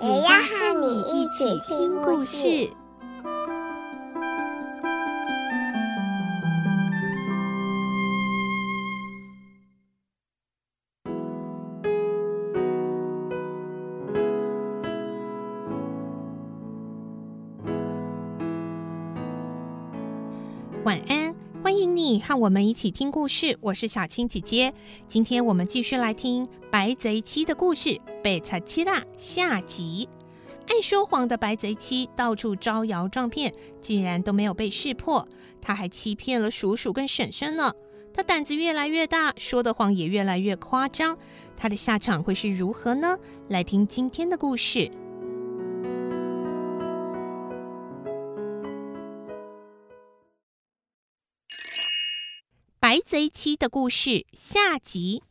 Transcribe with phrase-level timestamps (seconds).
[0.00, 2.70] 也要和你一起听故事。
[20.84, 23.58] 晚安，欢迎你和我们一起听故事。
[23.60, 24.72] 我是小青姐姐，
[25.08, 30.08] 今天我们继续来听《白贼七》的故事，贝查七拉下集。
[30.66, 35.26] 爱说谎的白贼七到处招摇撞骗，竟然都没有被识破。
[35.62, 37.72] 他还欺骗了叔叔跟婶婶呢。
[38.12, 41.16] 他胆子越来越大，说的谎也越来越夸张。
[41.56, 43.16] 他的下场会是如何呢？
[43.48, 44.90] 来听今天的故事。
[52.80, 55.22] 白贼七的故事下集。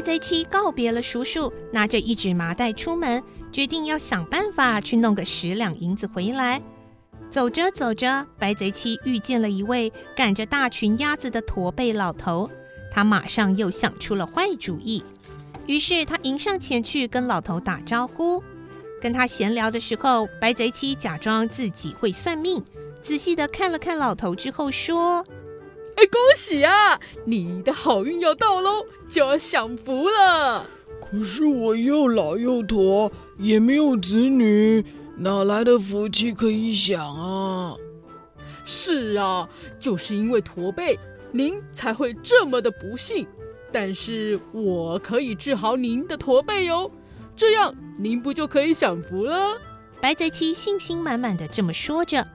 [0.00, 6.58] 白贼七告别了叔叔，拿着一纸麻袋出门，决定要想办法去弄个十两银子回来。
[7.30, 12.48] 走着走着，白贼七遇见了一位赶着大群鸭子的驼背老头，
[12.90, 15.04] 他马上又想出了坏主意，
[15.66, 18.42] 于是他迎上前去跟老头打招呼。
[19.02, 22.64] 跟他闲聊的时候，白贼七假装自己会算命，
[23.02, 25.22] 仔细的看了看老头之后说
[25.96, 30.66] ：“哎，恭喜啊，你的好运要到喽，就要享福了。
[31.00, 34.84] 可是我又老又驼，也没有子女，
[35.16, 37.74] 哪来的福气可以享啊？”
[38.64, 40.98] 是啊，就是因为驼背，
[41.32, 43.26] 您才会这么的不幸。
[43.72, 46.90] 但是我可以治好您的驼背哟。
[47.36, 49.56] 这样您不就可以享福了？
[50.00, 52.26] 白泽七信心满满的这么说着。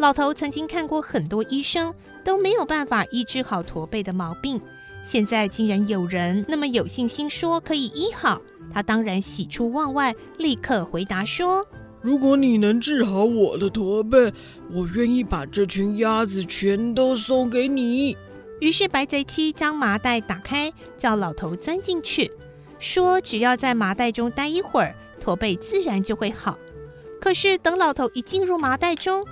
[0.00, 1.92] 老头曾经看过很多医生，
[2.24, 4.58] 都没有办法医治好驼背的毛病。
[5.04, 8.40] 现在竟然有人那么有信心说可以医好，
[8.72, 11.62] 他当然喜出望外，立刻回答说
[12.00, 14.32] ：“如果你能治好我的驼背，
[14.72, 18.16] 我愿意把这群鸭子全都送给你。”
[18.62, 22.30] 于是白贼七将麻袋打开，叫老头钻进去。
[22.78, 26.58] 说只要在麻袋中待一会儿，驼背自然就会好。
[27.20, 29.26] 可是等老头一进入麻袋中，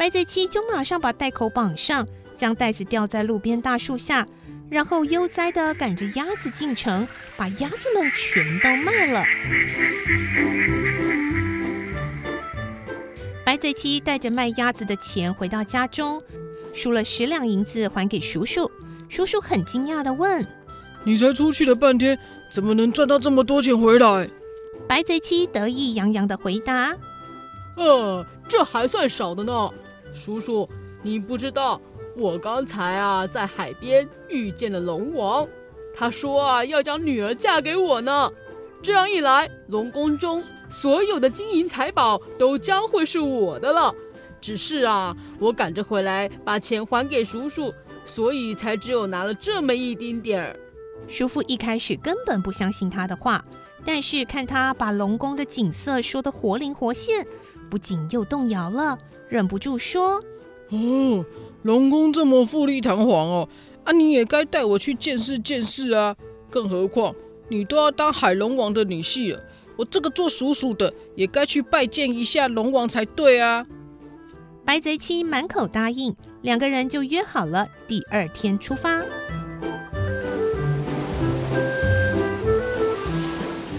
[0.00, 4.26] 白贼七就马上把袋口绑上，将袋子吊在路边大树下，
[4.70, 7.06] 然后悠哉地赶着鸭子进城，
[7.36, 9.22] 把鸭子们全都卖了。
[13.44, 16.22] 白贼七带着卖鸭子的钱回到家中，
[16.72, 18.70] 输了十两银子还给叔叔。
[19.10, 20.46] 叔叔很惊讶地问
[21.04, 22.18] ：“你才出去了半天？”
[22.50, 24.30] 怎么能赚到这么多钱回来？
[24.88, 26.96] 白贼七得意洋洋地回答
[27.76, 29.70] ：“呃，这还算少的呢。
[30.12, 30.68] 叔叔，
[31.02, 31.80] 你不知道，
[32.16, 35.46] 我刚才啊在海边遇见了龙王，
[35.94, 38.30] 他说啊要将女儿嫁给我呢。
[38.82, 43.94] 这样一来，龙宫中所有的金银财宝都将会是我的了。
[44.40, 47.74] 只是啊，我赶着回来把钱还给叔叔，
[48.06, 50.58] 所以才只有拿了这么一丁点儿。”
[51.08, 53.44] 叔父一开始根本不相信他的话，
[53.84, 57.26] 但是看他把龙宫的景色说得活灵活现，
[57.70, 58.98] 不仅又动摇了，
[59.28, 60.20] 忍不住说
[60.70, 61.24] ：“哦，
[61.62, 63.48] 龙宫这么富丽堂皇哦，
[63.84, 66.16] 啊，你也该带我去见识见识啊！
[66.50, 67.14] 更何况
[67.48, 69.40] 你都要当海龙王的女婿了，
[69.76, 73.64] 我这个做叔叔的也该去拜见一下龙王才对啊！”
[74.66, 79.00] 白贼七满口答应，两个人就约好了第二天出发。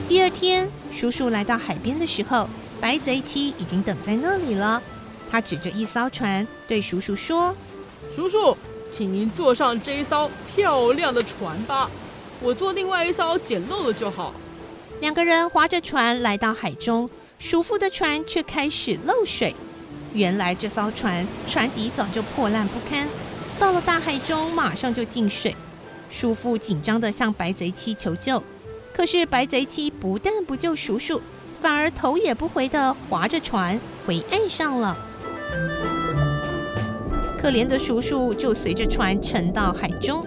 [0.10, 2.50] 第二天，叔叔来到海边的时候，
[2.82, 4.82] 白贼七已经等在那里了。
[5.30, 7.56] 他指着一艘船，对叔叔说
[8.14, 8.58] ：“叔叔，
[8.90, 11.90] 请您坐上这一艘漂亮的船吧，
[12.42, 14.34] 我坐另外一艘简陋的就好。”
[15.00, 19.56] 两个人划着船来到海中，叔父的船却开始漏水。
[20.14, 23.08] 原来这艘船船底早就破烂不堪，
[23.58, 25.56] 到了大海中马上就进水。
[26.12, 28.44] 叔父紧张地向白贼七求救。
[28.94, 31.22] 可是白贼七不但不救叔叔，
[31.62, 34.98] 反而头也不回地划着船回岸上了。
[37.40, 40.26] 可怜的叔叔就随着船沉到海中。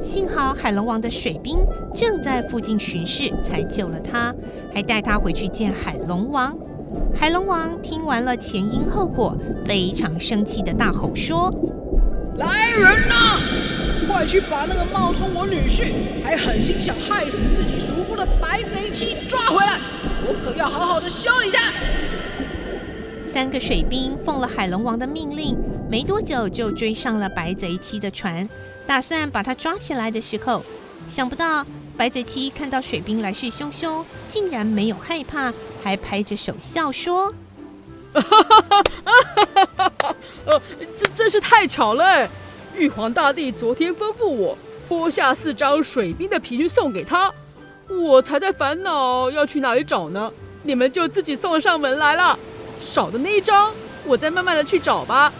[0.00, 1.58] 幸好海龙王的水兵
[1.94, 4.34] 正在附近巡视，才救了他，
[4.72, 6.56] 还带他回去见海龙王。
[7.14, 11.52] 海龙王听完了前因后果，非常生气的大吼说
[12.36, 13.40] ：“来人呐，
[14.14, 19.76] 快去把那个冒充我女婿，还狠心想害死自己叔父的白贼妻抓回来！
[20.24, 21.72] 我可要好好的修理他！”
[23.34, 25.56] 三个水兵奉了海龙王的命令，
[25.90, 28.48] 没多久就追上了白贼七的船。
[28.86, 30.64] 打算把他抓起来的时候，
[31.12, 31.66] 想不到
[31.96, 35.52] 白贼七看到水兵来势汹汹，竟然没有害怕，
[35.82, 37.34] 还拍着手笑说
[38.14, 40.16] ：“哈哈哈哈哈哈！
[40.46, 40.62] 呃，
[40.96, 42.30] 这真是太巧了！
[42.76, 44.56] 玉皇大帝昨天吩咐我
[44.88, 47.32] 剥下四张水兵的皮去送给他，
[47.88, 50.30] 我才在烦恼要去哪里找呢，
[50.62, 52.38] 你们就自己送上门来了。
[52.80, 53.72] 少的那一张，
[54.04, 55.32] 我再慢慢的去找吧。”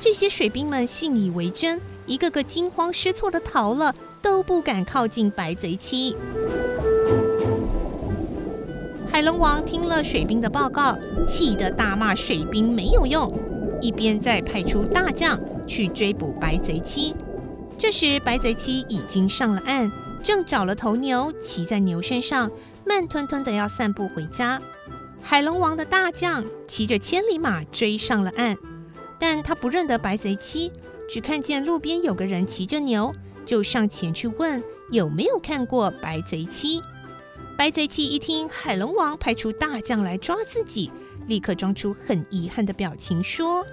[0.00, 1.80] 这些水兵们信以为真。
[2.04, 6.16] 一个个惊慌失措的逃了，都不敢靠近白贼七。
[9.08, 10.98] 海龙王听了水兵的报告，
[11.28, 13.32] 气得大骂水兵没有用，
[13.80, 17.14] 一边再派出大将去追捕白贼七。
[17.78, 19.90] 这时，白贼七已经上了岸，
[20.22, 22.50] 正找了头牛，骑在牛身上，
[22.86, 24.60] 慢吞吞的要散步回家。
[25.20, 28.56] 海龙王的大将骑着千里马追上了岸，
[29.18, 30.70] 但他不认得白贼七。
[31.08, 33.12] 只看见路边有个人骑着牛，
[33.44, 36.80] 就上前去问有没有看过白贼七。
[37.56, 40.90] 白贼七一听海龙王派出大将来抓自己，
[41.26, 43.64] 立刻装出很遗憾的表情，说：“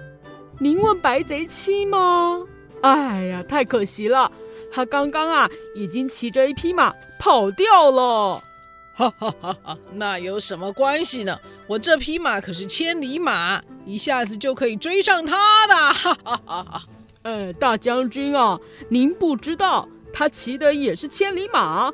[0.62, 2.42] 您问白贼七吗？
[2.82, 4.30] 哎呀，太可惜了，
[4.70, 8.44] 他刚刚啊已经骑着一匹马跑掉了。”
[8.92, 9.78] 哈哈哈哈！
[9.94, 11.38] 那有什么关系呢？
[11.66, 15.74] 我这匹马可是千里马，一下子就可以追上他的。
[15.74, 16.82] 哈哈哈哈！
[17.22, 18.60] 呃，大将军啊，
[18.90, 21.90] 您不知道，他骑的也是千里马，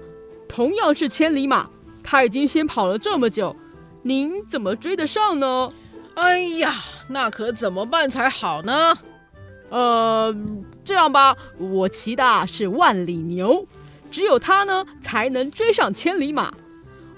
[0.48, 1.70] 同样是千里马，
[2.02, 3.54] 他已经先跑了这么久，
[4.02, 5.72] 您怎么追得上呢？
[6.16, 6.74] 哎呀，
[7.08, 8.94] 那可怎么办才好呢？
[9.68, 10.34] 呃，
[10.82, 13.66] 这样吧，我骑的是万里牛，
[14.10, 16.54] 只有他呢才能追上千里马。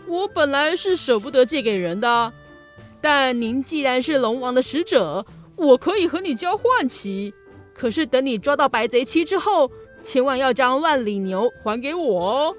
[0.06, 2.32] 我本来是舍不得借给人的，
[3.00, 5.24] 但您既然是龙王的使者，
[5.54, 7.32] 我可以和你交换骑。
[7.72, 9.70] 可是等你抓到白贼七之后，
[10.02, 12.56] 千万要将万里牛还给我哦！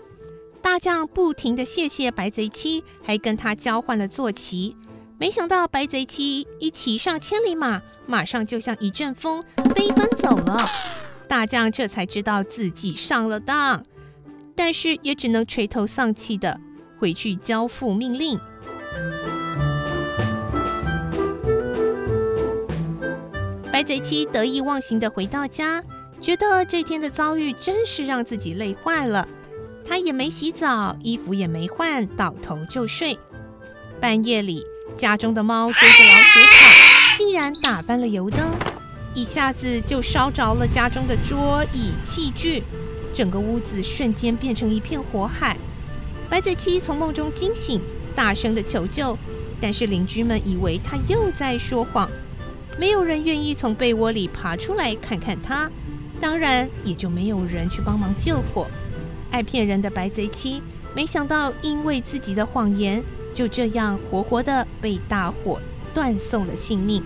[0.61, 4.77] 大将不停地谢谢白贼七，还跟他交换了坐骑。
[5.19, 9.43] 没想到白贼七一骑上千里马，马上就像一阵风
[9.75, 10.57] 飞奔走了。
[11.27, 13.83] 大将这才知道自己上了当，
[14.55, 16.57] 但是也只能垂头丧气的
[16.97, 18.39] 回去交付命令。
[23.69, 25.83] 白贼七得意忘形的回到家，
[26.21, 29.27] 觉得这天的遭遇真是让自己累坏了。
[29.85, 33.19] 他也没洗澡，衣服也没换，倒头就睡。
[33.99, 34.65] 半夜里，
[34.97, 38.39] 家中的猫追着老鼠跑，竟然打翻了油灯，
[39.13, 42.63] 一下子就烧着了家中的桌椅器具，
[43.13, 45.55] 整个屋子瞬间变成一片火海。
[46.29, 47.81] 白贼七从梦中惊醒，
[48.15, 49.17] 大声的求救，
[49.61, 52.09] 但是邻居们以为他又在说谎。
[52.77, 55.69] 没有人愿意从被窝里爬出来看看他，
[56.21, 58.67] 当然也就没有人去帮忙救火。
[59.31, 60.61] 爱骗人的白贼七，
[60.93, 65.59] 没想到因为自己的谎言，就这样活活的被大火
[65.93, 67.01] 断送了性命。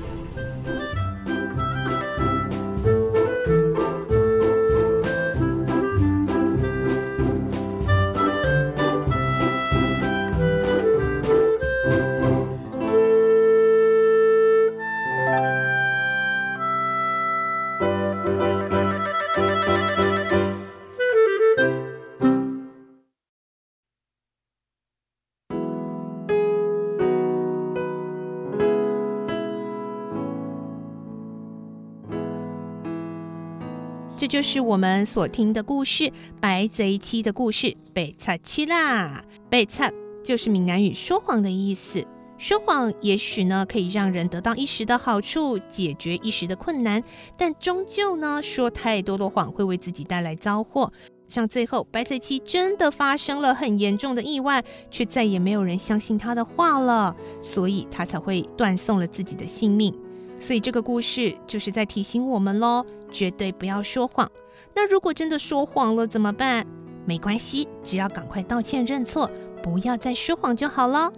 [34.23, 36.05] 这就是我们所听的故事
[36.39, 37.75] 《白贼七》的故事。
[37.91, 39.91] 被擦七啦，被擦
[40.23, 42.07] 就是闽南语说谎的意思。
[42.37, 47.03] 说谎也许呢可以让人得到一时的好处，解决一时的困难，
[47.37, 50.89] 但终究呢说太多的谎会为自己带来糟祸。
[51.27, 59.93] 像最后白贼七真的发生了很严重的意外，却再也没有人相信他的话了，所以他才会断送了自己的性命。
[60.39, 64.29] 所以这个故事就是在提醒我们喽，绝对不要说谎。
[64.75, 66.67] 那如果真的说谎了怎么办？
[67.05, 69.29] 没关系，只要赶快道歉认错，
[69.61, 71.11] 不要再说谎就好了。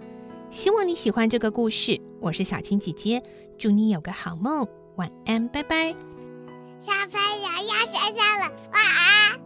[0.50, 3.22] 希望你喜欢这个故事，我是小青姐姐，
[3.58, 5.94] 祝你有个好梦，晚安，拜拜。
[6.80, 8.52] 小朋友要睡觉了。
[8.72, 9.45] 晚安